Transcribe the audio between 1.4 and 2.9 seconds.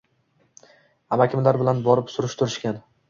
bilan borib surishtirishgan.